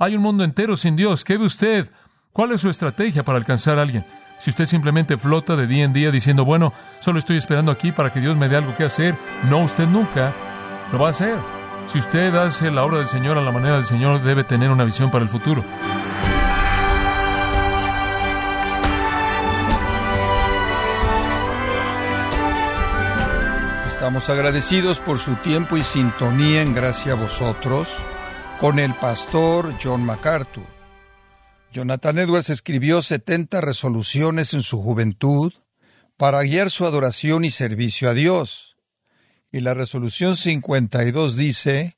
[0.00, 1.24] Hay un mundo entero sin Dios.
[1.24, 1.90] ¿Qué ve usted?
[2.32, 4.06] ¿Cuál es su estrategia para alcanzar a alguien?
[4.38, 8.12] Si usted simplemente flota de día en día diciendo, bueno, solo estoy esperando aquí para
[8.12, 9.16] que Dios me dé algo que hacer,
[9.50, 10.32] no, usted nunca
[10.92, 11.36] lo va a hacer.
[11.88, 14.84] Si usted hace la obra del Señor a la manera del Señor, debe tener una
[14.84, 15.64] visión para el futuro.
[23.88, 27.96] Estamos agradecidos por su tiempo y sintonía en gracia a vosotros
[28.60, 30.66] con el pastor John MacArthur.
[31.72, 35.52] Jonathan Edwards escribió 70 resoluciones en su juventud
[36.16, 38.76] para guiar su adoración y servicio a Dios.
[39.52, 41.94] Y la resolución 52 dice,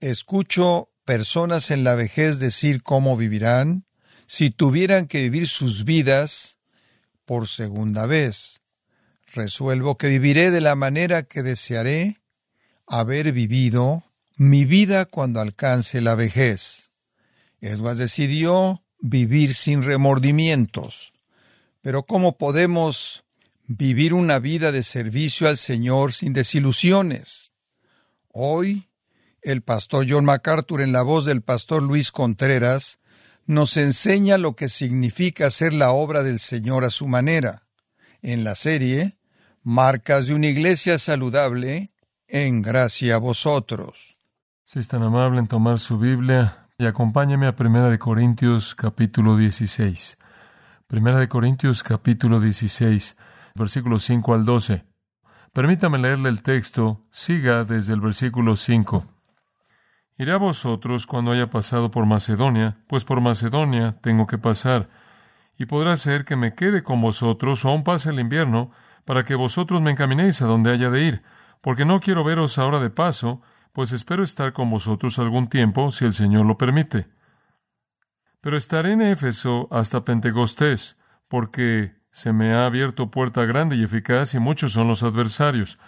[0.00, 3.84] escucho personas en la vejez decir cómo vivirán
[4.26, 6.58] si tuvieran que vivir sus vidas
[7.26, 8.62] por segunda vez.
[9.34, 12.22] Resuelvo que viviré de la manera que desearé
[12.86, 16.90] haber vivido mi vida cuando alcance la vejez.
[17.60, 21.12] Edwards decidió vivir sin remordimientos.
[21.80, 23.24] Pero ¿cómo podemos
[23.66, 27.52] vivir una vida de servicio al Señor sin desilusiones?
[28.28, 28.88] Hoy,
[29.42, 32.98] el pastor John MacArthur, en la voz del pastor Luis Contreras,
[33.46, 37.66] nos enseña lo que significa hacer la obra del Señor a su manera.
[38.22, 39.18] En la serie,
[39.64, 41.92] Marcas de una iglesia saludable,
[42.26, 44.16] en gracia a vosotros.
[44.64, 49.36] Si es tan amable en tomar su Biblia y acompáñame a Primera de Corintios capítulo
[49.36, 50.16] 16.
[50.86, 53.16] Primera de Corintios capítulo 16,
[53.56, 54.84] versículos 5 al 12.
[55.52, 59.04] Permítame leerle el texto, siga desde el versículo 5.
[60.18, 64.88] Iré a vosotros cuando haya pasado por Macedonia, pues por Macedonia tengo que pasar,
[65.58, 68.70] y podrá ser que me quede con vosotros o aún pase el invierno,
[69.04, 71.22] para que vosotros me encaminéis a donde haya de ir,
[71.60, 73.42] porque no quiero veros ahora de paso,
[73.72, 77.08] pues espero estar con vosotros algún tiempo, si el Señor lo permite.
[78.40, 84.34] Pero estaré en Éfeso hasta Pentecostés, porque se me ha abierto puerta grande y eficaz,
[84.34, 85.78] y muchos son los adversarios.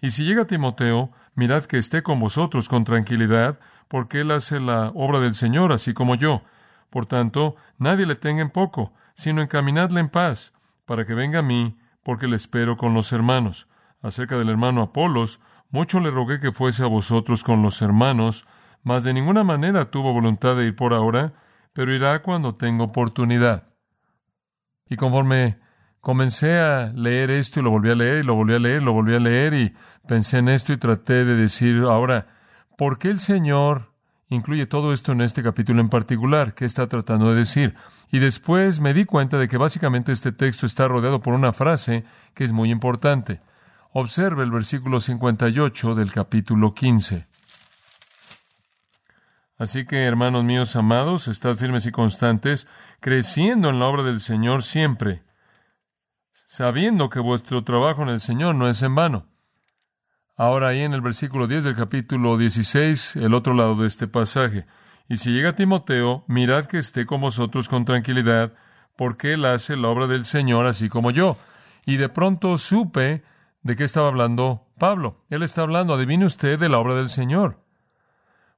[0.00, 3.58] Y si llega Timoteo, mirad que esté con vosotros con tranquilidad,
[3.88, 6.42] porque él hace la obra del Señor, así como yo.
[6.90, 10.54] Por tanto, nadie le tenga en poco, sino encaminadle en paz,
[10.84, 13.68] para que venga a mí, porque le espero con los hermanos.
[14.02, 15.40] Acerca del hermano Apolos,
[15.72, 18.46] mucho le rogué que fuese a vosotros con los hermanos,
[18.82, 21.32] mas de ninguna manera tuvo voluntad de ir por ahora,
[21.72, 23.68] pero irá cuando tenga oportunidad.
[24.88, 25.58] Y conforme
[26.00, 28.84] comencé a leer esto y lo volví a leer y lo volví a leer y
[28.84, 29.74] lo volví a leer y
[30.06, 32.26] pensé en esto y traté de decir ahora,
[32.76, 33.92] ¿por qué el Señor
[34.28, 36.54] incluye todo esto en este capítulo en particular?
[36.54, 37.76] ¿Qué está tratando de decir?
[38.10, 42.04] Y después me di cuenta de que básicamente este texto está rodeado por una frase
[42.34, 43.40] que es muy importante.
[43.94, 47.26] Observe el versículo 58 del capítulo 15.
[49.58, 52.66] Así que, hermanos míos amados, estad firmes y constantes,
[53.00, 55.24] creciendo en la obra del Señor siempre,
[56.32, 59.26] sabiendo que vuestro trabajo en el Señor no es en vano.
[60.36, 64.64] Ahora ahí en el versículo 10 del capítulo 16, el otro lado de este pasaje.
[65.06, 68.54] Y si llega Timoteo, mirad que esté con vosotros con tranquilidad,
[68.96, 71.36] porque él hace la obra del Señor así como yo.
[71.84, 73.22] Y de pronto supe
[73.62, 75.24] ¿De qué estaba hablando Pablo?
[75.30, 77.58] Él está hablando, adivine usted, de la obra del Señor.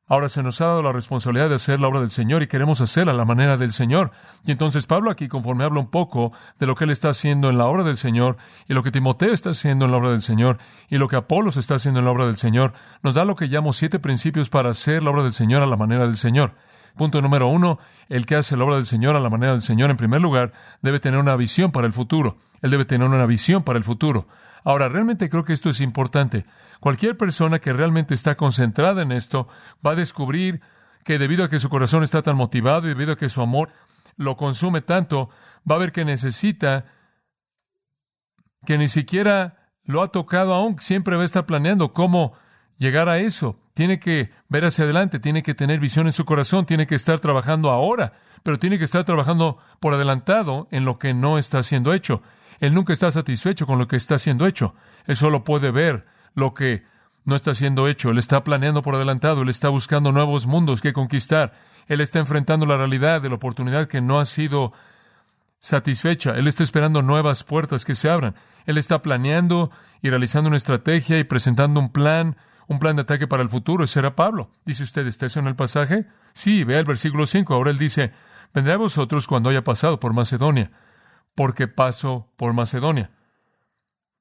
[0.06, 2.82] Ahora se nos ha dado la responsabilidad de hacer la obra del Señor y queremos
[2.82, 4.12] hacerla a la manera del Señor.
[4.44, 7.56] Y entonces Pablo aquí, conforme habla un poco de lo que él está haciendo en
[7.56, 8.36] la obra del Señor
[8.68, 11.56] y lo que Timoteo está haciendo en la obra del Señor y lo que Apolos
[11.56, 14.70] está haciendo en la obra del Señor, nos da lo que llamo siete principios para
[14.70, 16.54] hacer la obra del Señor a la manera del Señor.
[16.96, 17.78] Punto número uno,
[18.08, 20.52] el que hace la obra del Señor a la manera del Señor, en primer lugar,
[20.80, 22.36] debe tener una visión para el futuro.
[22.62, 24.28] Él debe tener una visión para el futuro.
[24.64, 26.46] Ahora, realmente creo que esto es importante.
[26.80, 29.46] Cualquier persona que realmente está concentrada en esto
[29.86, 30.62] va a descubrir
[31.04, 33.70] que debido a que su corazón está tan motivado y debido a que su amor
[34.16, 35.28] lo consume tanto,
[35.70, 36.86] va a ver que necesita
[38.64, 42.32] que ni siquiera lo ha tocado aún, siempre va a estar planeando cómo
[42.78, 43.60] llegar a eso.
[43.74, 47.18] Tiene que ver hacia adelante, tiene que tener visión en su corazón, tiene que estar
[47.18, 51.92] trabajando ahora, pero tiene que estar trabajando por adelantado en lo que no está siendo
[51.92, 52.22] hecho.
[52.60, 54.74] Él nunca está satisfecho con lo que está siendo hecho.
[55.06, 56.04] Él solo puede ver
[56.34, 56.84] lo que
[57.24, 58.10] no está siendo hecho.
[58.10, 59.42] Él está planeando por adelantado.
[59.42, 61.52] Él está buscando nuevos mundos que conquistar.
[61.86, 64.72] Él está enfrentando la realidad de la oportunidad que no ha sido
[65.60, 66.32] satisfecha.
[66.32, 68.34] Él está esperando nuevas puertas que se abran.
[68.66, 69.70] Él está planeando
[70.02, 72.36] y realizando una estrategia y presentando un plan,
[72.66, 73.84] un plan de ataque para el futuro.
[73.84, 74.50] Ese era Pablo.
[74.64, 76.06] Dice usted, ¿está eso en el pasaje?
[76.32, 77.54] Sí, vea el versículo 5.
[77.54, 78.12] Ahora él dice,
[78.52, 80.70] vendré a vosotros cuando haya pasado por Macedonia
[81.34, 83.10] porque paso por Macedonia.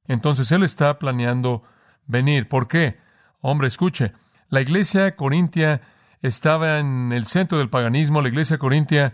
[0.08, 1.64] Entonces él está planeando
[2.06, 2.48] venir.
[2.48, 2.98] ¿Por qué?
[3.42, 4.14] Hombre, escuche,
[4.50, 5.82] la iglesia corintia
[6.22, 8.22] estaba en el centro del paganismo.
[8.22, 9.14] La iglesia corintia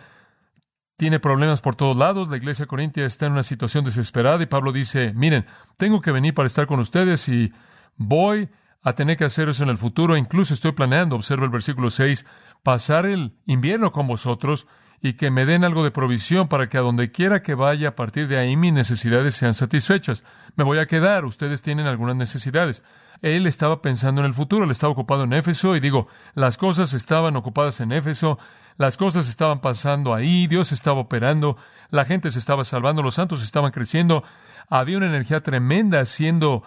[0.98, 2.30] tiene problemas por todos lados.
[2.30, 5.46] La iglesia corintia está en una situación desesperada y Pablo dice, miren,
[5.78, 7.54] tengo que venir para estar con ustedes y
[7.96, 8.50] voy
[8.82, 10.18] a tener que hacer eso en el futuro.
[10.18, 12.26] Incluso estoy planeando, observa el versículo 6,
[12.64, 14.68] pasar el invierno con vosotros
[15.02, 17.96] y que me den algo de provisión para que a donde quiera que vaya a
[17.96, 20.24] partir de ahí mis necesidades sean satisfechas.
[20.56, 22.84] Me voy a quedar, ustedes tienen algunas necesidades.
[23.22, 26.94] Él estaba pensando en el futuro, él estaba ocupado en Éfeso y digo, las cosas
[26.94, 28.40] estaban ocupadas en Éfeso,
[28.78, 31.58] las cosas estaban pasando ahí, Dios estaba operando,
[31.90, 34.24] la gente se estaba salvando, los santos estaban creciendo,
[34.70, 36.64] había una energía tremenda siendo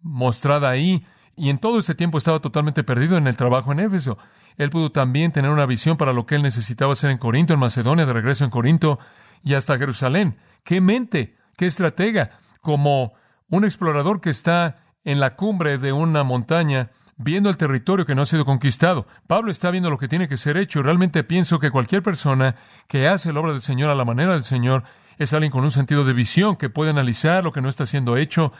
[0.00, 1.06] mostrada ahí
[1.36, 4.18] y en todo este tiempo estaba totalmente perdido en el trabajo en Éfeso.
[4.56, 7.60] Él pudo también tener una visión para lo que él necesitaba hacer en Corinto, en
[7.60, 8.98] Macedonia, de regreso en Corinto
[9.42, 10.36] y hasta Jerusalén.
[10.64, 11.36] ¡Qué mente!
[11.56, 12.38] ¡Qué estratega!
[12.60, 13.14] Como
[13.48, 18.22] un explorador que está en la cumbre de una montaña viendo el territorio que no
[18.22, 19.06] ha sido conquistado.
[19.26, 22.56] Pablo está viendo lo que tiene que ser hecho y realmente pienso que cualquier persona
[22.88, 24.84] que hace la obra del Señor a la manera del Señor
[25.18, 28.16] es alguien con un sentido de visión que puede analizar lo que no está siendo
[28.16, 28.52] hecho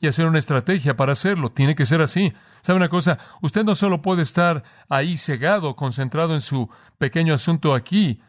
[0.00, 1.50] y hacer una estrategia para hacerlo.
[1.50, 2.32] Tiene que ser así.
[2.62, 3.18] ¿Sabe una cosa?
[3.42, 6.68] Usted no solo puede estar ahí cegado, concentrado en su
[6.98, 8.20] pequeño asunto aquí.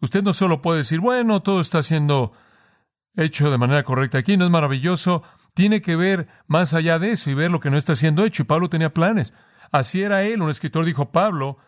[0.00, 2.32] Usted no solo puede decir, bueno, todo está siendo
[3.16, 5.24] hecho de manera correcta aquí, no es maravilloso.
[5.54, 8.42] Tiene que ver más allá de eso y ver lo que no está siendo hecho.
[8.44, 9.34] Y Pablo tenía planes.
[9.72, 10.40] Así era él.
[10.40, 11.58] Un escritor dijo, Pablo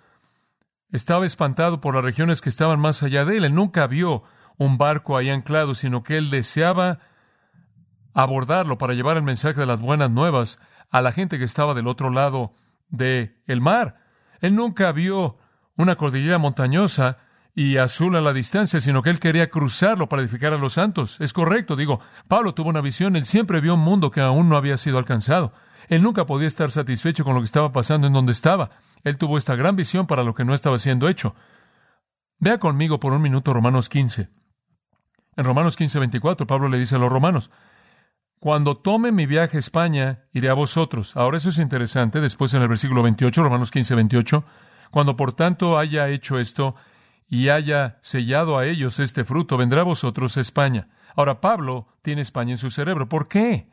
[0.92, 3.44] estaba espantado por las regiones que estaban más allá de él.
[3.44, 4.22] Él nunca vio
[4.58, 7.00] un barco ahí anclado, sino que él deseaba
[8.14, 10.58] abordarlo para llevar el mensaje de las buenas nuevas
[10.90, 12.54] a la gente que estaba del otro lado
[12.88, 13.96] del el mar.
[14.40, 15.38] Él nunca vio
[15.76, 17.18] una cordillera montañosa
[17.54, 21.20] y azul a la distancia, sino que él quería cruzarlo para edificar a los santos.
[21.20, 24.56] Es correcto, digo, Pablo tuvo una visión, él siempre vio un mundo que aún no
[24.56, 25.52] había sido alcanzado.
[25.88, 28.70] Él nunca podía estar satisfecho con lo que estaba pasando en donde estaba.
[29.02, 31.34] Él tuvo esta gran visión para lo que no estaba siendo hecho.
[32.38, 34.28] Vea conmigo por un minuto Romanos 15.
[35.36, 37.50] En Romanos 15, 24, Pablo le dice a los romanos,
[38.40, 41.14] cuando tome mi viaje a España, iré a vosotros.
[41.14, 44.44] Ahora eso es interesante, después en el versículo 28, Romanos 15, 28,
[44.90, 46.74] cuando por tanto haya hecho esto
[47.28, 50.88] y haya sellado a ellos este fruto, vendrá a vosotros a España.
[51.14, 53.10] Ahora Pablo tiene España en su cerebro.
[53.10, 53.68] ¿Por qué?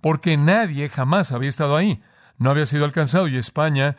[0.00, 2.02] Porque nadie jamás había estado ahí.
[2.38, 3.96] No había sido alcanzado y España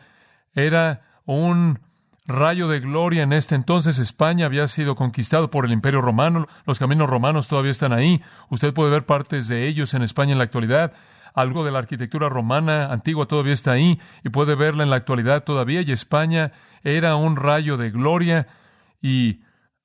[0.52, 1.78] era un
[2.28, 3.98] rayo de gloria en este entonces.
[3.98, 6.46] España había sido conquistado por el Imperio Romano.
[6.66, 8.22] Los caminos romanos todavía están ahí.
[8.50, 10.92] Usted puede ver partes de ellos en España en la actualidad.
[11.34, 15.42] Algo de la arquitectura romana antigua todavía está ahí y puede verla en la actualidad
[15.42, 15.80] todavía.
[15.80, 16.52] Y España
[16.84, 18.46] era un rayo de gloria
[19.00, 19.40] y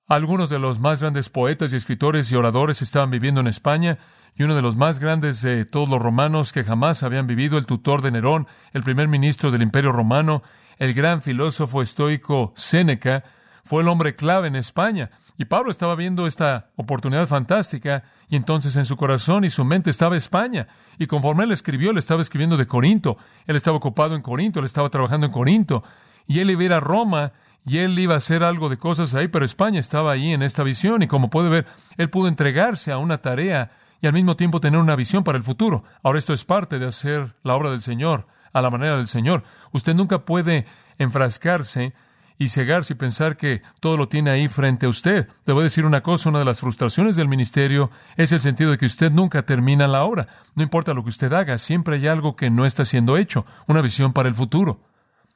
[0.08, 3.98] algunos de los más grandes poetas y escritores y oradores estaban viviendo en España
[4.36, 7.66] y uno de los más grandes de todos los romanos que jamás habían vivido, el
[7.66, 10.44] tutor de Nerón, el primer ministro del Imperio Romano,
[10.84, 13.24] el gran filósofo estoico Séneca,
[13.64, 15.12] fue el hombre clave en España.
[15.38, 19.90] Y Pablo estaba viendo esta oportunidad fantástica y entonces en su corazón y su mente
[19.90, 20.68] estaba España.
[21.00, 23.16] Y conforme él escribió, él estaba escribiendo de Corinto.
[23.48, 25.86] Él estaba ocupado en Corinto, él estaba trabajando en Corinto.
[26.28, 27.32] Y él iba a ir a Roma
[27.66, 30.64] y él iba a hacer algo de cosas ahí, pero España estaba ahí en esta
[30.64, 31.66] visión y como puede ver,
[31.96, 33.72] él pudo entregarse a una tarea
[34.02, 35.86] y al mismo tiempo tener una visión para el futuro.
[36.04, 39.44] Ahora esto es parte de hacer la obra del Señor a la manera del Señor.
[39.72, 40.66] Usted nunca puede
[40.98, 41.94] enfrascarse
[42.38, 45.28] y cegarse y pensar que todo lo tiene ahí frente a usted.
[45.46, 48.72] Le voy a decir una cosa, una de las frustraciones del ministerio es el sentido
[48.72, 50.28] de que usted nunca termina la obra.
[50.56, 53.82] No importa lo que usted haga, siempre hay algo que no está siendo hecho, una
[53.82, 54.82] visión para el futuro.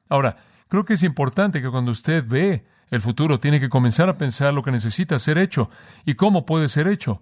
[0.09, 0.37] Ahora,
[0.67, 4.53] creo que es importante que cuando usted ve el futuro, tiene que comenzar a pensar
[4.53, 5.69] lo que necesita ser hecho
[6.05, 7.21] y cómo puede ser hecho.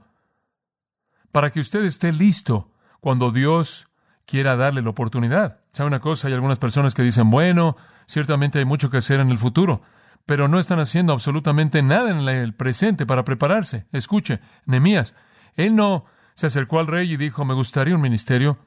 [1.32, 3.88] Para que usted esté listo cuando Dios
[4.26, 5.60] quiera darle la oportunidad.
[5.72, 6.28] ¿Sabe una cosa?
[6.28, 7.78] Hay algunas personas que dicen, bueno,
[8.08, 9.82] ciertamente hay mucho que hacer en el futuro,
[10.26, 13.86] pero no están haciendo absolutamente nada en el presente para prepararse.
[13.92, 15.16] Escuche, Nemías,
[15.56, 18.58] él no se acercó al rey y dijo, me gustaría un ministerio.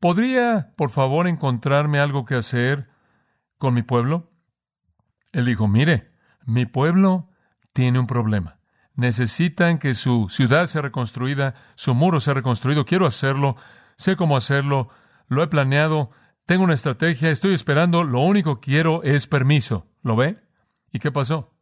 [0.00, 2.88] ¿Podría, por favor, encontrarme algo que hacer
[3.58, 4.30] con mi pueblo?
[5.32, 6.12] Él dijo, mire,
[6.44, 7.30] mi pueblo
[7.72, 8.58] tiene un problema.
[8.94, 12.86] Necesitan que su ciudad sea reconstruida, su muro sea reconstruido.
[12.86, 13.56] Quiero hacerlo,
[13.96, 14.88] sé cómo hacerlo,
[15.28, 16.10] lo he planeado,
[16.46, 19.86] tengo una estrategia, estoy esperando, lo único que quiero es permiso.
[20.02, 20.38] ¿Lo ve?
[20.92, 21.52] ¿Y qué pasó?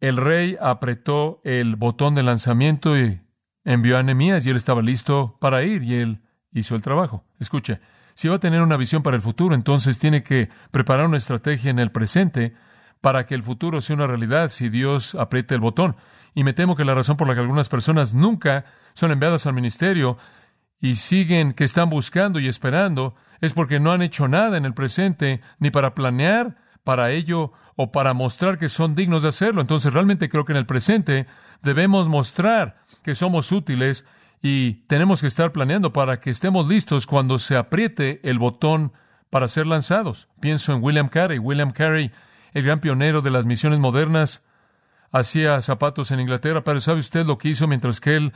[0.00, 3.20] El rey apretó el botón de lanzamiento y
[3.64, 6.22] envió a Nehemías y él estaba listo para ir y él
[6.52, 7.24] hizo el trabajo.
[7.38, 7.80] Escuche,
[8.14, 11.70] si va a tener una visión para el futuro, entonces tiene que preparar una estrategia
[11.70, 12.54] en el presente
[13.02, 15.96] para que el futuro sea una realidad si Dios apriete el botón.
[16.34, 19.54] Y me temo que la razón por la que algunas personas nunca son enviadas al
[19.54, 20.16] ministerio
[20.80, 24.74] y siguen que están buscando y esperando es porque no han hecho nada en el
[24.74, 29.60] presente ni para planear para ello o para mostrar que son dignos de hacerlo.
[29.60, 31.26] Entonces realmente creo que en el presente
[31.62, 34.04] debemos mostrar que somos útiles
[34.42, 38.92] y tenemos que estar planeando para que estemos listos cuando se apriete el botón
[39.30, 40.28] para ser lanzados.
[40.40, 41.38] Pienso en William Carey.
[41.38, 42.12] William Carey,
[42.52, 44.44] el gran pionero de las misiones modernas,
[45.10, 48.32] hacía zapatos en Inglaterra, pero ¿sabe usted lo que hizo mientras que él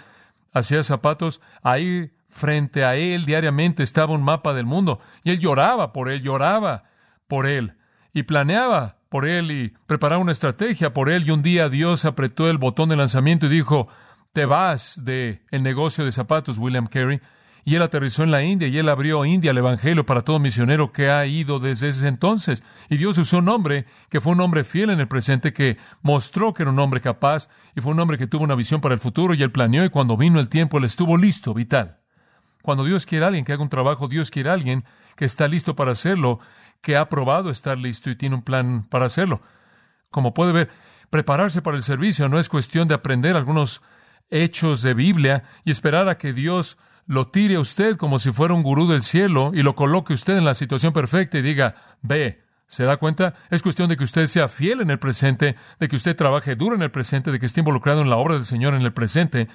[0.52, 1.40] hacía zapatos?
[1.62, 6.22] Ahí frente a él diariamente estaba un mapa del mundo y él lloraba por él,
[6.22, 6.84] lloraba
[7.26, 7.75] por él
[8.12, 12.49] y planeaba por él y preparaba una estrategia por él y un día Dios apretó
[12.49, 13.88] el botón de lanzamiento y dijo,
[14.32, 17.20] te vas de el negocio de zapatos, William Carey.
[17.62, 20.92] Y él aterrizó en la India y él abrió India al Evangelio para todo misionero
[20.92, 22.64] que ha ido desde ese entonces.
[22.88, 26.54] Y Dios usó un hombre que fue un hombre fiel en el presente, que mostró
[26.54, 29.00] que era un hombre capaz y fue un hombre que tuvo una visión para el
[29.00, 32.00] futuro y él planeó y cuando vino el tiempo él estuvo listo, vital.
[32.62, 34.85] Cuando Dios quiere a alguien que haga un trabajo, Dios quiere a alguien
[35.17, 36.40] que está listo para hacerlo,
[36.81, 39.43] que ha probado estar listo y tiene un plan para hacerlo.
[40.11, 40.71] Como puede ver,
[41.11, 43.83] prepararse para el servicio no es cuestión de aprender algunos
[44.31, 48.55] hechos de Biblia y esperar a que Dios lo tire a usted como si fuera
[48.55, 52.45] un gurú del cielo y lo coloque usted en la situación perfecta y diga, ve,
[52.69, 53.35] ¿se da cuenta?
[53.50, 56.76] Es cuestión de que usted sea fiel en el presente, de que usted trabaje duro
[56.76, 59.49] en el presente, de que esté involucrado en la obra del Señor en el presente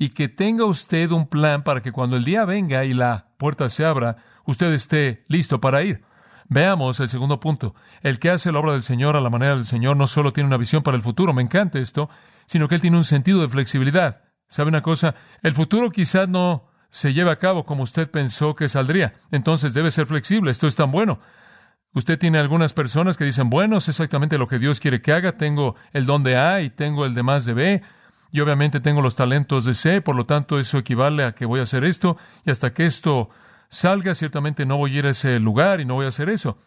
[0.00, 3.68] y que tenga usted un plan para que cuando el día venga y la puerta
[3.68, 4.16] se abra,
[4.46, 6.02] usted esté listo para ir.
[6.48, 7.74] Veamos el segundo punto.
[8.00, 10.46] El que hace la obra del Señor a la manera del Señor no solo tiene
[10.46, 12.08] una visión para el futuro, me encanta esto,
[12.46, 14.22] sino que él tiene un sentido de flexibilidad.
[14.48, 15.16] ¿Sabe una cosa?
[15.42, 19.20] El futuro quizás no se lleve a cabo como usted pensó que saldría.
[19.30, 20.50] Entonces debe ser flexible.
[20.50, 21.20] Esto es tan bueno.
[21.92, 25.32] Usted tiene algunas personas que dicen, bueno, es exactamente lo que Dios quiere que haga.
[25.32, 27.82] Tengo el don de A y tengo el de más de B.
[28.32, 31.60] Y obviamente tengo los talentos de C, por lo tanto eso equivale a que voy
[31.60, 32.16] a hacer esto.
[32.44, 33.30] Y hasta que esto
[33.68, 36.58] salga, ciertamente no voy a ir a ese lugar y no voy a hacer eso.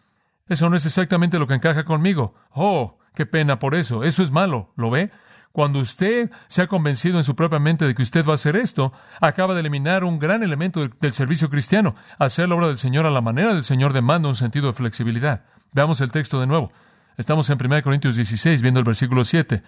[0.48, 2.34] Eso no es exactamente lo que encaja conmigo.
[2.50, 4.04] Oh, qué pena por eso.
[4.04, 5.10] Eso es malo, ¿lo ve?
[5.52, 8.56] Cuando usted se ha convencido en su propia mente de que usted va a hacer
[8.56, 11.94] esto, acaba de eliminar un gran elemento del, servicio cristiano.
[12.18, 15.44] Hacer la obra del Señor a la manera del Señor demanda un sentido de flexibilidad.
[15.72, 16.72] Veamos el texto de nuevo.
[17.16, 19.62] Estamos en 1 Corintios 16, viendo el versículo 7.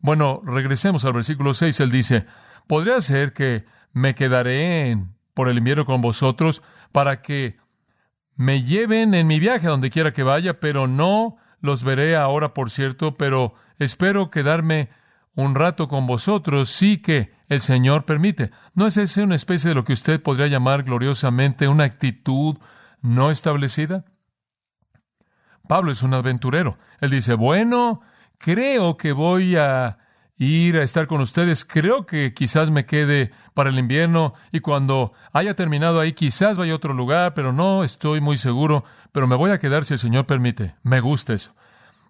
[0.00, 1.80] Bueno, regresemos al versículo 6.
[1.80, 2.26] Él dice,
[2.66, 7.58] podría ser que me quedaré en, por el invierno con vosotros para que
[8.34, 12.54] me lleven en mi viaje a donde quiera que vaya, pero no los veré ahora,
[12.54, 14.88] por cierto, pero espero quedarme
[15.34, 18.50] un rato con vosotros, sí que el Señor permite.
[18.74, 22.56] ¿No es ese una especie de lo que usted podría llamar gloriosamente una actitud
[23.02, 24.04] no establecida?
[25.68, 26.78] Pablo es un aventurero.
[27.00, 28.00] Él dice, bueno,
[28.40, 29.98] creo que voy a
[30.38, 31.64] ir a estar con ustedes.
[31.64, 36.72] Creo que quizás me quede para el invierno y cuando haya terminado ahí quizás vaya
[36.72, 40.00] a otro lugar, pero no estoy muy seguro, pero me voy a quedar si el
[40.00, 40.74] Señor permite.
[40.82, 41.54] Me gusta eso.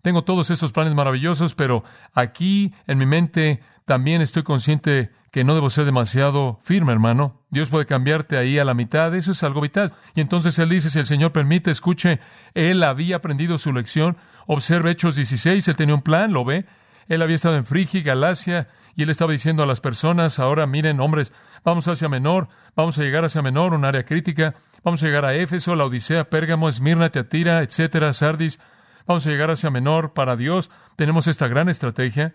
[0.03, 1.83] Tengo todos estos planes maravillosos, pero
[2.15, 7.41] aquí en mi mente también estoy consciente que no debo ser demasiado firme, hermano.
[7.51, 9.93] Dios puede cambiarte ahí a la mitad, eso es algo vital.
[10.15, 12.21] Y entonces él dice, si el Señor permite, escuche,
[12.55, 14.17] él había aprendido su lección.
[14.47, 16.67] Observe Hechos 16, él tenía un plan, ¿lo ve?
[17.09, 21.01] Él había estado en Frigia, Galacia, y él estaba diciendo a las personas, ahora miren,
[21.01, 21.33] hombres,
[21.65, 24.55] vamos hacia Menor, vamos a llegar hacia Menor, un área crítica,
[24.85, 28.61] vamos a llegar a Éfeso, la Odisea, Pérgamo, Esmirna, Teatira, etcétera, Sardis,
[29.07, 32.35] vamos a llegar hacia menor para Dios, tenemos esta gran estrategia.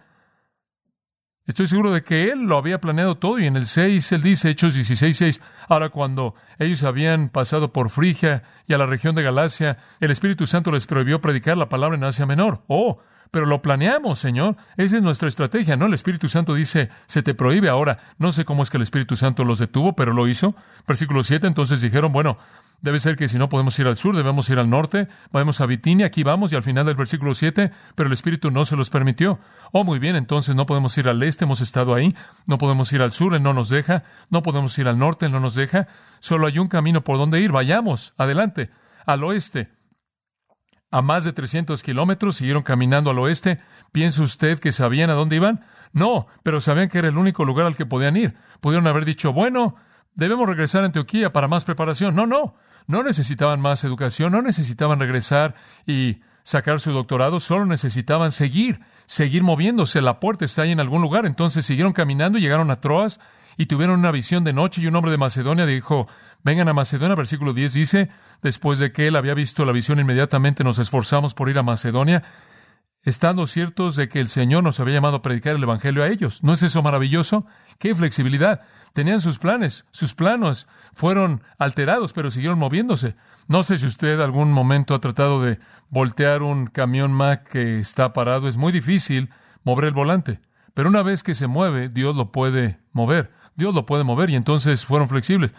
[1.48, 4.50] Estoy seguro de que él lo había planeado todo y en el 6 él dice,
[4.50, 9.22] Hechos 16, 6, ahora cuando ellos habían pasado por Frigia y a la región de
[9.22, 12.64] Galacia, el Espíritu Santo les prohibió predicar la palabra en Asia Menor.
[12.68, 12.98] Oh,
[13.32, 14.58] pero lo planeamos, Señor.
[14.77, 15.86] Esa es nuestra estrategia, ¿no?
[15.86, 18.00] El Espíritu Santo dice, se te prohíbe ahora.
[18.17, 20.55] No sé cómo es que el Espíritu Santo los detuvo, pero lo hizo.
[20.88, 22.38] Versículo 7, entonces dijeron, bueno,
[22.82, 25.08] Debe ser que si no podemos ir al sur, debemos ir al norte.
[25.32, 28.65] Vamos a Bitinia, aquí vamos, y al final del versículo 7, pero el Espíritu no
[28.65, 29.39] se los permitió.
[29.72, 32.15] Oh, muy bien, entonces no podemos ir al este, hemos estado ahí.
[32.46, 34.03] No podemos ir al sur, no nos deja.
[34.29, 35.88] No podemos ir al norte, no nos deja.
[36.20, 37.51] Solo hay un camino por donde ir.
[37.51, 38.70] Vayamos, adelante,
[39.05, 39.75] al oeste.
[40.96, 43.60] A más de 300 kilómetros siguieron caminando al oeste.
[43.92, 45.66] ¿Piensa usted que sabían a dónde iban?
[45.92, 48.38] No, pero sabían que era el único lugar al que podían ir.
[48.62, 49.75] Pudieron haber dicho, bueno,
[50.14, 52.16] debemos regresar a Antioquía para más preparación.
[52.16, 52.56] No, no.
[52.88, 59.44] No necesitaban más educación, no necesitaban regresar y sacar su doctorado, solo necesitaban seguir, seguir
[59.44, 60.00] moviéndose.
[60.00, 61.25] La puerta está ahí en algún lugar.
[61.25, 63.20] Entonces siguieron caminando, llegaron a Troas
[63.58, 66.08] y tuvieron una visión de noche y un hombre de Macedonia dijo,
[66.44, 68.10] vengan a Macedonia, versículo 10 dice,
[68.42, 72.24] después de que él había visto la visión, inmediatamente nos esforzamos por ir a Macedonia,
[73.04, 76.44] estando ciertos de que el Señor nos había llamado a predicar el Evangelio a ellos.
[76.44, 77.46] ¿No es eso maravilloso?
[77.78, 78.62] ¡Qué flexibilidad!
[78.94, 83.16] Tenían sus planes, sus planos fueron alterados, pero siguieron moviéndose.
[83.48, 85.60] No sé si usted algún momento ha tratado de
[85.90, 88.48] voltear un camión Mac que está parado.
[88.48, 89.30] Es muy difícil
[89.66, 90.40] mover el volante.
[90.74, 93.32] Pero una vez que se mueve, Dios lo puede mover.
[93.56, 95.56] Dios lo puede mover y entonces fueron flexibles.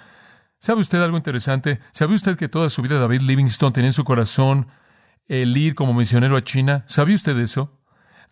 [0.59, 1.81] ¿Sabe usted algo interesante?
[1.93, 4.69] ¿Sabe usted que toda su vida David Livingstone tenía en su corazón
[5.29, 6.85] el ir como misionero a China?
[6.87, 7.79] ¿Sabía usted eso?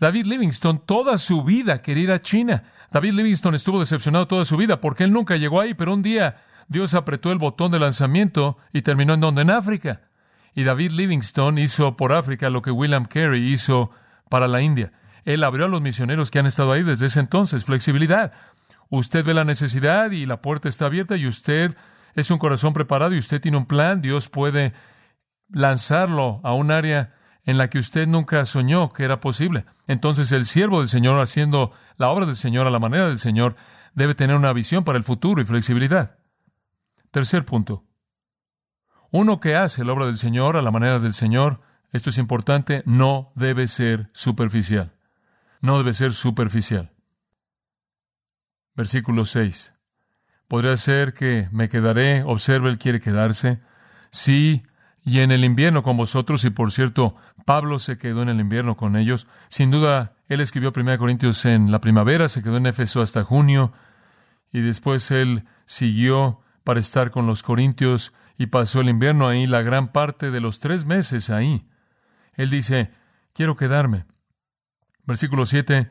[0.01, 2.65] David Livingstone toda su vida quería ir a China.
[2.91, 6.43] David Livingstone estuvo decepcionado toda su vida porque él nunca llegó ahí, pero un día
[6.69, 9.43] Dios apretó el botón de lanzamiento y terminó en donde?
[9.43, 10.03] En África.
[10.55, 13.91] Y David Livingstone hizo por África lo que William Carey hizo
[14.29, 14.93] para la India.
[15.25, 17.65] Él abrió a los misioneros que han estado ahí desde ese entonces.
[17.65, 18.33] Flexibilidad.
[18.91, 21.77] Usted ve la necesidad y la puerta está abierta y usted
[22.15, 24.01] es un corazón preparado y usted tiene un plan.
[24.01, 24.73] Dios puede
[25.49, 27.15] lanzarlo a un área
[27.45, 29.65] en la que usted nunca soñó que era posible.
[29.87, 33.57] Entonces el siervo del Señor haciendo la obra del Señor a la manera del Señor
[33.95, 36.19] debe tener una visión para el futuro y flexibilidad.
[37.11, 37.85] Tercer punto.
[39.11, 41.61] Uno que hace la obra del Señor a la manera del Señor,
[41.93, 44.93] esto es importante, no debe ser superficial.
[45.61, 46.94] No debe ser superficial.
[48.75, 49.73] Versículo 6.
[50.49, 53.61] Podría ser que me quedaré, observe, él quiere quedarse.
[54.11, 54.63] Sí,
[55.05, 58.77] y en el invierno con vosotros, y por cierto, Pablo se quedó en el invierno
[58.77, 59.27] con ellos.
[59.49, 63.73] Sin duda, él escribió 1 Corintios en la primavera, se quedó en Éfeso hasta junio,
[64.53, 69.63] y después él siguió para estar con los corintios y pasó el invierno ahí, la
[69.63, 71.69] gran parte de los tres meses ahí.
[72.35, 72.91] Él dice,
[73.33, 74.07] quiero quedarme.
[75.05, 75.91] Versículo 7,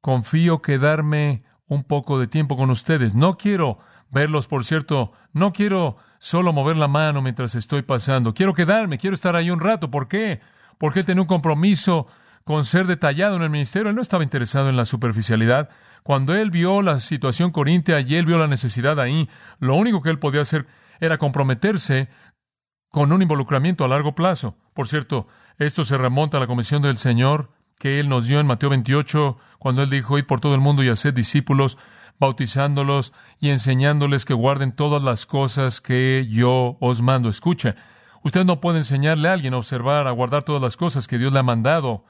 [0.00, 3.14] confío quedarme un poco de tiempo con ustedes.
[3.14, 3.78] No quiero
[4.10, 8.34] verlos, por cierto, no quiero solo mover la mano mientras estoy pasando.
[8.34, 9.90] Quiero quedarme, quiero estar ahí un rato.
[9.90, 10.40] ¿Por qué?
[10.78, 12.06] Porque él tenía un compromiso
[12.44, 13.90] con ser detallado en el ministerio.
[13.90, 15.68] Él no estaba interesado en la superficialidad.
[16.02, 20.10] Cuando él vio la situación corintia y él vio la necesidad ahí, lo único que
[20.10, 20.66] él podía hacer
[21.00, 22.08] era comprometerse
[22.88, 24.56] con un involucramiento a largo plazo.
[24.72, 28.46] Por cierto, esto se remonta a la comisión del Señor que Él nos dio en
[28.46, 31.78] Mateo 28, cuando Él dijo, id por todo el mundo y haced discípulos,
[32.18, 37.28] bautizándolos y enseñándoles que guarden todas las cosas que yo os mando.
[37.28, 37.76] Escucha,
[38.22, 41.32] usted no puede enseñarle a alguien a observar, a guardar todas las cosas que Dios
[41.32, 42.04] le ha mandado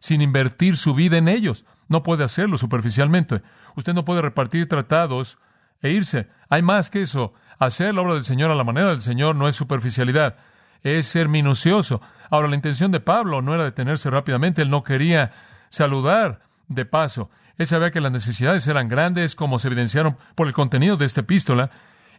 [0.00, 1.64] sin invertir su vida en ellos.
[1.88, 3.42] No puede hacerlo superficialmente.
[3.76, 5.38] Usted no puede repartir tratados
[5.80, 6.28] e irse.
[6.48, 7.34] Hay más que eso.
[7.58, 10.36] Hacer la obra del Señor a la manera del Señor no es superficialidad,
[10.82, 12.00] es ser minucioso.
[12.32, 15.32] Ahora, la intención de Pablo no era detenerse rápidamente, él no quería
[15.68, 17.28] saludar de paso.
[17.58, 21.20] Él sabía que las necesidades eran grandes, como se evidenciaron por el contenido de esta
[21.20, 21.68] epístola.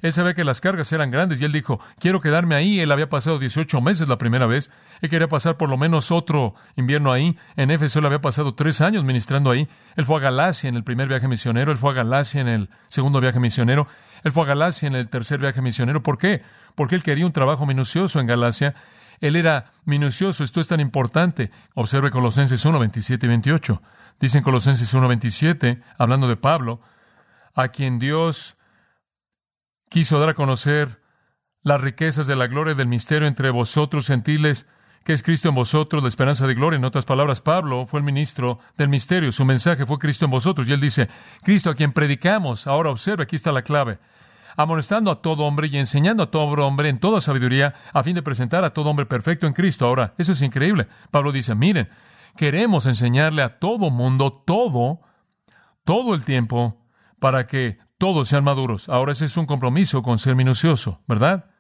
[0.04, 2.80] Él sabía que las cargas eran grandes y él dijo, quiero quedarme ahí.
[2.80, 4.70] Él había pasado 18 meses la primera vez.
[5.02, 7.36] Él quería pasar por lo menos otro invierno ahí.
[7.56, 9.68] En Éfeso él había pasado tres años ministrando ahí.
[9.96, 11.72] Él fue a Galacia en el primer viaje misionero.
[11.72, 13.88] Él fue a Galacia en el segundo viaje misionero.
[14.24, 16.04] Él fue a Galacia en el tercer viaje misionero.
[16.04, 16.44] ¿Por qué?
[16.76, 18.76] Porque él quería un trabajo minucioso en Galacia
[19.24, 21.50] él era minucioso, esto es tan importante.
[21.76, 23.82] Observe Colosenses 1, 27 y 28.
[24.20, 26.82] Dicen Colosenses 1, 27, hablando de Pablo,
[27.56, 28.58] a quien Dios
[29.90, 31.02] quiso dar a conocer
[31.62, 34.68] las riquezas de la gloria del misterio entre vosotros gentiles,
[35.06, 36.76] que es Cristo en vosotros, la esperanza de gloria.
[36.76, 40.68] En otras palabras, Pablo fue el ministro del misterio, su mensaje fue Cristo en vosotros.
[40.68, 41.08] Y él dice,
[41.44, 42.68] Cristo a quien predicamos.
[42.68, 44.00] Ahora observe, aquí está la clave
[44.56, 48.24] amonestando a todo hombre y enseñando a todo hombre en toda sabiduría, a fin de
[48.24, 49.86] presentar a todo hombre perfecto en Cristo.
[49.86, 50.88] Ahora, eso es increíble.
[51.12, 51.90] Pablo dice, miren,
[52.36, 55.02] queremos enseñarle a todo mundo todo,
[55.84, 56.86] todo el tiempo,
[57.20, 58.90] para que todos sean maduros.
[58.90, 61.52] Ahora ese es un compromiso con ser minucioso, ¿verdad?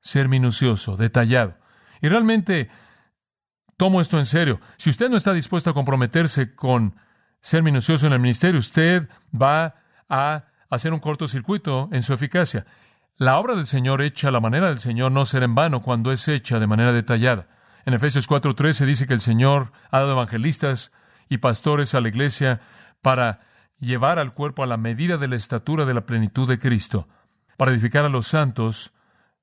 [0.00, 1.58] Ser minucioso, detallado.
[2.00, 2.70] Y realmente
[3.76, 4.60] tomo esto en serio.
[4.76, 6.96] Si usted no está dispuesto a comprometerse con
[7.40, 9.74] ser minucioso en el ministerio, usted va
[10.08, 12.64] a hacer un cortocircuito en su eficacia.
[13.18, 16.10] La obra del Señor hecha a la manera del Señor no será en vano cuando
[16.12, 17.46] es hecha de manera detallada.
[17.84, 20.90] En Efesios 4:13 dice que el Señor ha dado evangelistas
[21.28, 22.62] y pastores a la iglesia
[23.02, 23.40] para
[23.78, 27.06] llevar al cuerpo a la medida de la estatura de la plenitud de Cristo,
[27.58, 28.94] para edificar a los santos,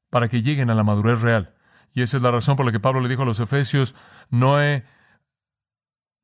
[0.09, 1.53] para que lleguen a la madurez real.
[1.93, 3.93] Y esa es la razón por la que Pablo le dijo a los Efesios,
[4.31, 4.83] no he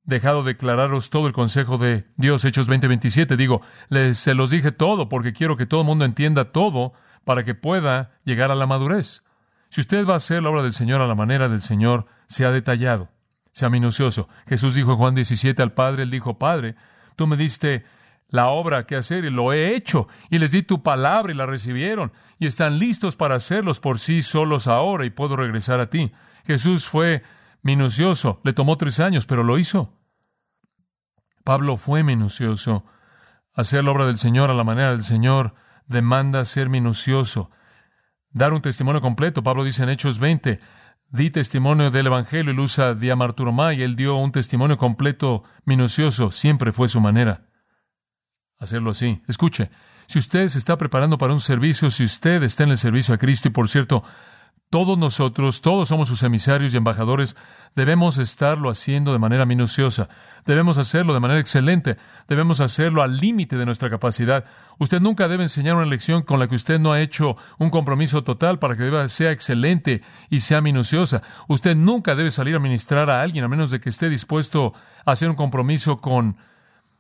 [0.06, 3.36] dejado declararos todo el consejo de Dios, Hechos 20:27.
[3.36, 7.44] Digo, les, se los dije todo porque quiero que todo el mundo entienda todo para
[7.44, 9.24] que pueda llegar a la madurez.
[9.70, 12.52] Si usted va a hacer la obra del Señor a la manera del Señor, sea
[12.52, 13.10] detallado,
[13.52, 14.30] sea minucioso.
[14.48, 16.76] Jesús dijo en Juan 17 al Padre, él dijo, Padre,
[17.16, 17.84] tú me diste
[18.30, 21.46] la obra que hacer y lo he hecho, y les di tu palabra y la
[21.46, 26.12] recibieron, y están listos para hacerlos por sí solos ahora y puedo regresar a ti.
[26.46, 27.24] Jesús fue
[27.66, 28.40] minucioso.
[28.44, 29.92] Le tomó tres años, pero lo hizo.
[31.44, 32.86] Pablo fue minucioso.
[33.54, 35.56] Hacer la obra del Señor a la manera del Señor
[35.88, 37.50] demanda ser minucioso.
[38.30, 39.44] dar un testimonio completo.
[39.44, 40.60] Pablo dice en Hechos 20,
[41.10, 43.82] di testimonio del Evangelio y usa Diamarturomai.
[43.82, 46.32] Él dio un testimonio completo, minucioso.
[46.32, 47.48] Siempre fue su manera.
[48.60, 49.24] Hacerlo así.
[49.28, 49.72] Escuche,
[50.06, 53.18] si usted se está preparando para un servicio, si usted está en el servicio a
[53.18, 54.04] Cristo, y por cierto,
[54.70, 57.36] todos nosotros, todos somos sus emisarios y embajadores,
[57.76, 60.10] debemos estarlo haciendo de manera minuciosa,
[60.46, 61.98] debemos hacerlo de manera excelente,
[62.28, 64.46] debemos hacerlo al límite de nuestra capacidad.
[64.78, 68.24] Usted nunca debe enseñar una lección con la que usted no ha hecho un compromiso
[68.24, 71.22] total para que sea excelente y sea minuciosa.
[71.48, 74.74] Usted nunca debe salir a ministrar a alguien a menos de que esté dispuesto
[75.06, 76.38] a hacer un compromiso con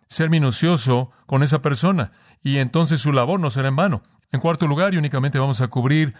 [0.07, 2.11] ser minucioso con esa persona
[2.43, 4.03] y entonces su labor no será en vano.
[4.31, 6.13] En cuarto lugar, y únicamente vamos a cubrir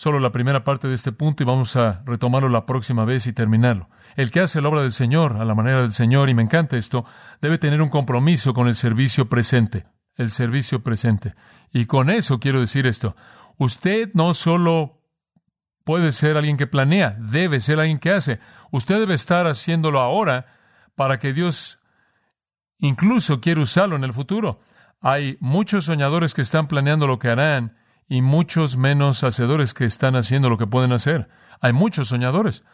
[0.00, 3.34] solo la primera parte de este punto y vamos a retomarlo la próxima vez y
[3.34, 3.90] terminarlo.
[4.16, 6.78] El que hace la obra del Señor a la manera del Señor, y me encanta
[6.78, 7.04] esto,
[7.42, 9.84] debe tener un compromiso con el servicio presente,
[10.16, 11.34] el servicio presente.
[11.70, 13.14] Y con eso quiero decir esto,
[13.58, 15.02] usted no solo
[15.84, 18.40] puede ser alguien que planea, debe ser alguien que hace.
[18.70, 20.46] Usted debe estar haciéndolo ahora
[20.94, 21.78] para que Dios
[22.78, 24.62] incluso quiere usarlo en el futuro.
[25.02, 27.76] Hay muchos soñadores que están planeando lo que harán
[28.10, 31.28] y muchos menos hacedores que están haciendo lo que pueden hacer.
[31.60, 32.64] Hay muchos soñadores.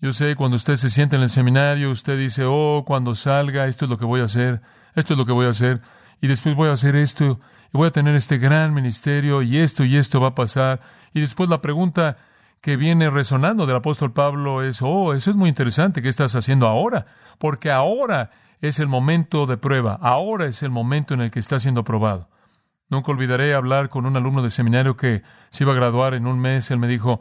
[0.00, 3.86] Yo sé, cuando usted se siente en el seminario, usted dice, oh, cuando salga, esto
[3.86, 4.60] es lo que voy a hacer,
[4.94, 5.80] esto es lo que voy a hacer,
[6.20, 7.40] y después voy a hacer esto,
[7.72, 10.82] y voy a tener este gran ministerio, y esto y esto va a pasar.
[11.14, 12.18] Y después la pregunta
[12.60, 16.68] que viene resonando del apóstol Pablo es, oh, eso es muy interesante, ¿qué estás haciendo
[16.68, 17.06] ahora?
[17.38, 18.30] Porque ahora
[18.60, 22.28] es el momento de prueba, ahora es el momento en el que está siendo probado.
[22.88, 26.38] Nunca olvidaré hablar con un alumno de seminario que se iba a graduar en un
[26.38, 26.70] mes.
[26.70, 27.20] Él me dijo,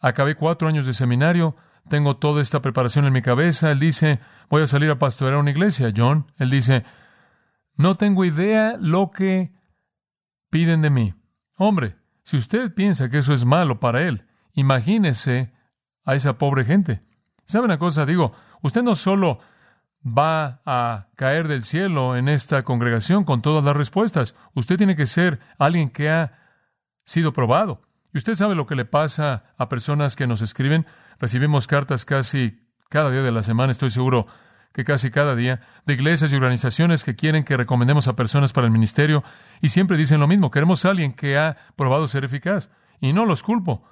[0.00, 1.56] acabé cuatro años de seminario,
[1.88, 3.70] tengo toda esta preparación en mi cabeza.
[3.70, 6.30] Él dice, voy a salir a pastorear una iglesia, John.
[6.38, 6.84] Él dice,
[7.76, 9.52] no tengo idea lo que
[10.50, 11.14] piden de mí.
[11.56, 15.52] Hombre, si usted piensa que eso es malo para él, imagínese
[16.04, 17.02] a esa pobre gente.
[17.44, 18.04] ¿Sabe una cosa?
[18.04, 19.38] Digo, usted no solo
[20.06, 24.36] va a caer del cielo en esta congregación con todas las respuestas.
[24.54, 26.38] Usted tiene que ser alguien que ha
[27.04, 27.82] sido probado.
[28.14, 30.86] Y usted sabe lo que le pasa a personas que nos escriben.
[31.18, 34.26] Recibimos cartas casi cada día de la semana, estoy seguro
[34.72, 38.66] que casi cada día, de iglesias y organizaciones que quieren que recomendemos a personas para
[38.66, 39.24] el ministerio
[39.62, 40.50] y siempre dicen lo mismo.
[40.50, 42.68] Queremos a alguien que ha probado ser eficaz.
[43.00, 43.84] Y no los culpo.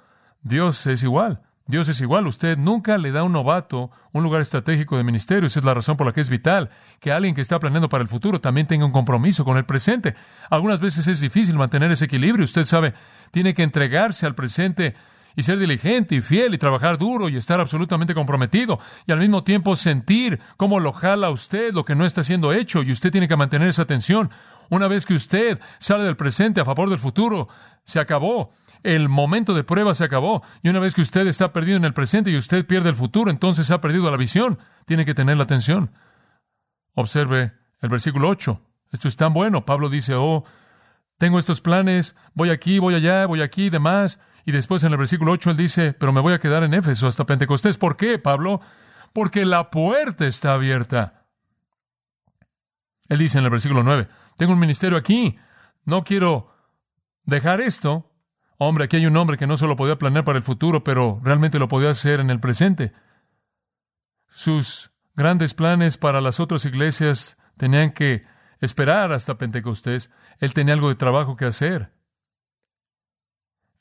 [0.43, 1.41] Dios es igual.
[1.67, 2.27] Dios es igual.
[2.27, 5.47] Usted nunca le da a un novato un lugar estratégico de ministerio.
[5.47, 8.03] Esa es la razón por la que es vital que alguien que está planeando para
[8.03, 10.13] el futuro también tenga un compromiso con el presente.
[10.51, 12.43] Algunas veces es difícil mantener ese equilibrio.
[12.43, 12.93] Usted sabe,
[13.31, 14.93] tiene que entregarse al presente
[15.35, 19.43] y ser diligente y fiel y trabajar duro y estar absolutamente comprometido y al mismo
[19.43, 23.27] tiempo sentir cómo lo jala usted lo que no está siendo hecho y usted tiene
[23.27, 24.29] que mantener esa atención.
[24.69, 27.49] Una vez que usted sale del presente a favor del futuro,
[27.83, 28.51] se acabó
[28.85, 30.43] el momento de prueba se acabó.
[30.61, 33.31] Y una vez que usted está perdido en el presente y usted pierde el futuro,
[33.31, 34.59] entonces ha perdido la visión.
[34.85, 35.91] Tiene que tener la atención.
[36.93, 38.61] Observe el versículo 8.
[38.91, 39.65] Esto es tan bueno.
[39.65, 40.45] Pablo dice, oh,
[41.17, 44.19] tengo estos planes, voy aquí, voy allá, voy aquí, demás.
[44.45, 47.07] Y después en el versículo 8 él dice, pero me voy a quedar en Éfeso
[47.07, 47.79] hasta Pentecostés.
[47.79, 48.61] ¿Por qué, Pablo?
[49.13, 51.25] Porque la puerta está abierta.
[53.09, 55.37] Él dice en el versículo 9, tengo un ministerio aquí,
[55.85, 56.51] no quiero
[57.23, 58.11] dejar esto,
[58.57, 61.59] Hombre, aquí hay un hombre que no solo podía planear para el futuro, pero realmente
[61.59, 62.93] lo podía hacer en el presente.
[64.29, 68.23] Sus grandes planes para las otras iglesias tenían que
[68.61, 70.09] esperar hasta Pentecostés.
[70.39, 71.91] Él tenía algo de trabajo que hacer.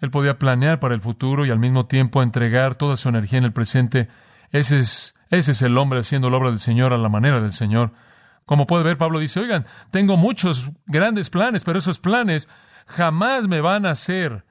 [0.00, 3.44] Él podía planear para el futuro y al mismo tiempo entregar toda su energía en
[3.44, 4.08] el presente.
[4.50, 7.52] Ese es, ese es el hombre haciendo la obra del Señor a la manera del
[7.52, 7.92] Señor.
[8.44, 12.48] Como puede ver, Pablo dice, oigan, tengo muchos grandes planes, pero esos planes
[12.87, 14.44] jamás me van a hacer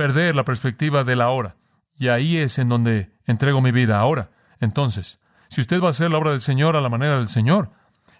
[0.00, 1.56] perder la perspectiva de la hora.
[1.94, 4.30] Y ahí es en donde entrego mi vida ahora.
[4.58, 7.70] Entonces, si usted va a hacer la obra del Señor a la manera del Señor,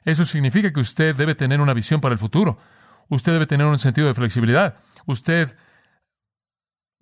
[0.04, 2.58] eso significa que usted debe tener una visión para el futuro.
[3.08, 4.74] Usted debe tener un sentido de flexibilidad.
[5.06, 5.56] Usted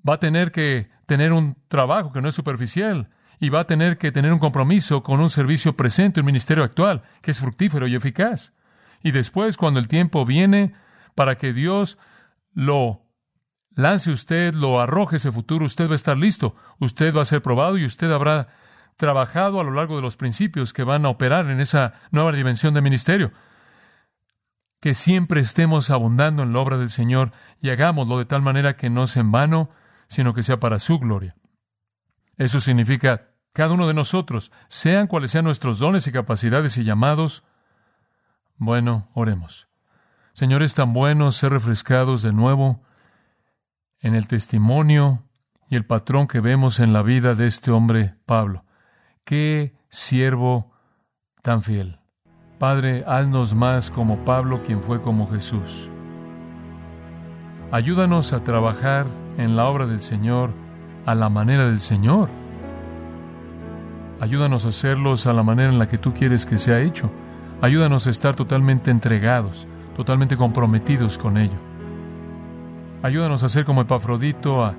[0.09, 3.11] va a tener que tener un trabajo que no es superficial
[3.41, 7.03] y va a tener que tener un compromiso con un servicio presente, un ministerio actual,
[7.21, 8.53] que es fructífero y eficaz.
[9.03, 10.73] Y después, cuando el tiempo viene
[11.17, 11.99] para que Dios
[12.55, 13.08] lo
[13.75, 17.43] lance usted, lo arroje ese futuro, usted va a estar listo, usted va a ser
[17.43, 18.49] probado y usted habrá
[18.97, 22.75] trabajado a lo largo de los principios que van a operar en esa nueva dimensión
[22.75, 23.33] de ministerio.
[24.81, 28.91] Que siempre estemos abundando en la obra del Señor y hagámoslo de tal manera que
[28.91, 29.71] no sea en vano,
[30.09, 31.37] sino que sea para su gloria.
[32.37, 37.45] Eso significa cada uno de nosotros, sean cuales sean nuestros dones y capacidades y llamados.
[38.57, 39.69] Bueno, oremos.
[40.33, 42.83] Señor, es tan bueno ser refrescados de nuevo
[44.01, 45.25] en el testimonio
[45.69, 48.65] y el patrón que vemos en la vida de este hombre, Pablo.
[49.25, 50.73] Qué siervo
[51.43, 51.99] tan fiel.
[52.59, 55.91] Padre, haznos más como Pablo, quien fue como Jesús.
[57.71, 59.07] Ayúdanos a trabajar
[59.37, 60.53] en la obra del Señor
[61.05, 62.31] a la manera del Señor.
[64.21, 67.11] Ayúdanos a hacerlos a la manera en la que tú quieres que sea hecho.
[67.61, 71.68] Ayúdanos a estar totalmente entregados, totalmente comprometidos con ello.
[73.03, 74.75] Ayúdanos a ser como Epafrodito, a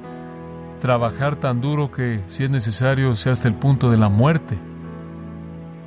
[0.82, 4.58] trabajar tan duro que, si es necesario, sea hasta el punto de la muerte.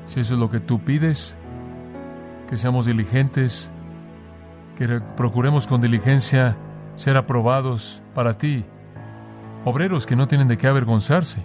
[0.07, 1.37] Si eso es lo que tú pides,
[2.49, 3.71] que seamos diligentes,
[4.77, 6.57] que procuremos con diligencia
[6.97, 8.65] ser aprobados para ti,
[9.65, 11.43] obreros que no tienen de qué avergonzarse.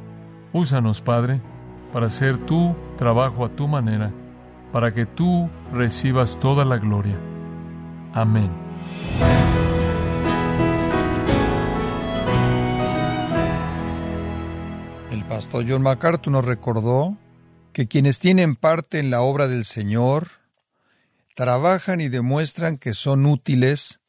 [0.54, 1.41] Úsanos, Padre,
[1.91, 4.12] para hacer tu trabajo a tu manera,
[4.71, 7.17] para que tú recibas toda la gloria.
[8.13, 8.50] Amén.
[15.28, 17.18] Pastor John MacArthur nos recordó
[17.74, 20.30] que quienes tienen parte en la obra del Señor
[21.36, 24.00] trabajan y demuestran que son útiles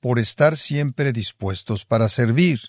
[0.00, 2.60] por estar siempre dispuestos para servir.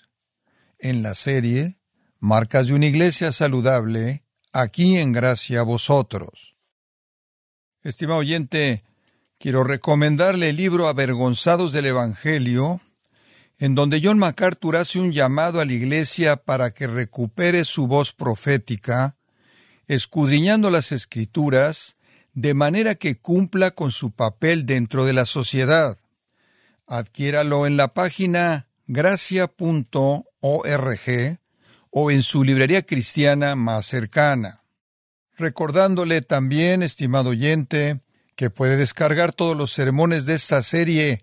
[0.78, 1.78] En la serie
[2.20, 6.56] Marcas de una Iglesia Saludable, aquí en gracia a vosotros.
[7.82, 8.84] Estimado oyente,
[9.38, 12.80] quiero recomendarle el libro Avergonzados del Evangelio,
[13.64, 18.12] en donde John MacArthur hace un llamado a la Iglesia para que recupere su voz
[18.12, 19.16] profética,
[19.86, 21.96] escudriñando las Escrituras,
[22.34, 25.96] de manera que cumpla con su papel dentro de la sociedad.
[26.86, 29.48] Adquiéralo en la página gracia.org
[31.88, 34.62] o en su librería cristiana más cercana.
[35.38, 38.02] Recordándole también, estimado oyente,
[38.36, 41.22] que puede descargar todos los sermones de esta serie